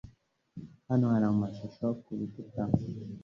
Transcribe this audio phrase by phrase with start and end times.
[0.89, 2.63] Hano hari amashusho kurukuta.